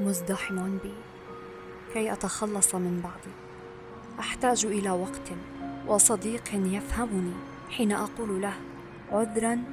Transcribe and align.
مزدحم 0.00 0.78
بي. 0.78 0.94
كي 1.94 2.12
أتخلص 2.12 2.74
من 2.74 3.00
بعضي. 3.00 3.34
أحتاج 4.20 4.66
إلى 4.66 4.90
وقت 4.90 5.28
وصديق 5.86 6.54
يفهمني 6.54 7.32
حين 7.70 7.92
أقول 7.92 8.42
له 8.42 8.54
عذرا 9.12 9.64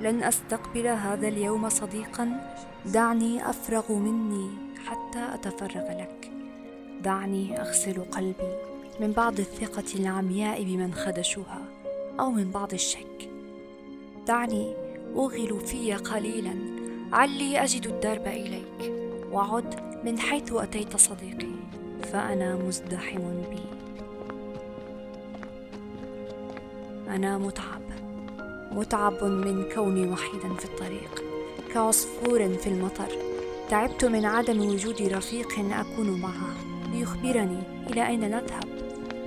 لن 0.00 0.22
أستقبل 0.22 0.86
هذا 0.86 1.28
اليوم 1.28 1.68
صديقا. 1.68 2.54
دعني 2.86 3.50
أفرغ 3.50 3.92
مني 3.92 4.50
حتى 4.86 5.34
أتفرغ 5.34 6.00
لك. 6.00 6.30
دعني 7.02 7.60
أغسل 7.60 8.04
قلبي 8.04 8.54
من 9.00 9.12
بعض 9.12 9.38
الثقة 9.40 9.94
العمياء 9.94 10.64
بمن 10.64 10.94
خدشوها 10.94 11.62
أو 12.20 12.30
من 12.30 12.50
بعض 12.50 12.72
الشك. 12.72 13.30
دعني 14.26 14.74
أوغل 15.14 15.60
في 15.66 15.94
قليلا. 15.94 16.54
علي 17.12 17.64
أجد 17.64 17.86
الدرب 17.86 18.26
إليك. 18.26 18.99
وعد 19.32 19.74
من 20.04 20.18
حيث 20.18 20.52
أتيت 20.52 20.96
صديقي 20.96 21.48
فأنا 22.02 22.56
مزدحم 22.56 23.18
بي. 23.50 23.62
أنا 27.08 27.38
متعب 27.38 27.82
متعب 28.72 29.24
من 29.24 29.64
كوني 29.74 30.10
وحيدا 30.10 30.54
في 30.54 30.64
الطريق 30.64 31.24
كعصفور 31.74 32.48
في 32.48 32.66
المطر. 32.66 33.08
تعبت 33.68 34.04
من 34.04 34.24
عدم 34.24 34.60
وجود 34.60 35.02
رفيق 35.02 35.52
أكون 35.58 36.20
معه 36.20 36.54
ليخبرني 36.92 37.62
إلى 37.90 38.06
أين 38.06 38.20
نذهب؟ 38.20 38.68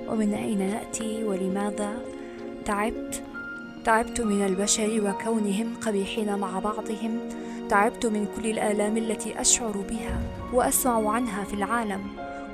ومن 0.08 0.34
أين 0.34 0.58
نأتي؟ 0.58 1.24
ولماذا؟ 1.24 2.04
تعبت 2.64 3.22
تعبت 3.84 4.20
من 4.20 4.46
البشر 4.46 5.00
وكونهم 5.04 5.74
قبيحين 5.86 6.38
مع 6.38 6.58
بعضهم 6.58 7.28
تعبت 7.68 8.06
من 8.06 8.26
كل 8.36 8.46
الآلام 8.46 8.96
التي 8.96 9.40
أشعر 9.40 9.76
بها 9.90 10.20
وأسمع 10.52 11.12
عنها 11.12 11.44
في 11.44 11.54
العالم. 11.54 12.00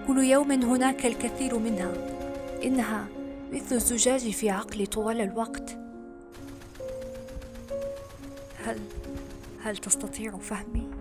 كل 0.07 0.19
يوم 0.19 0.53
هناك 0.53 1.07
الكثير 1.07 1.59
منها. 1.59 1.93
إنها 2.65 3.07
مثل 3.53 3.75
الزجاج 3.75 4.31
في 4.31 4.51
عقلي 4.51 4.87
طوال 4.87 5.21
الوقت. 5.21 5.79
هل 8.65 8.81
هل 9.63 9.77
تستطيع 9.77 10.39
فهمي؟ 10.39 11.00